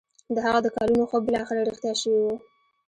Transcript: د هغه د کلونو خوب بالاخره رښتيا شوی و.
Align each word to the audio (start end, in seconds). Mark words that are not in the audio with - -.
د 0.33 0.37
هغه 0.45 0.59
د 0.63 0.67
کلونو 0.75 1.03
خوب 1.09 1.21
بالاخره 1.27 1.61
رښتيا 1.69 1.93
شوی 2.01 2.19
و. 2.23 2.27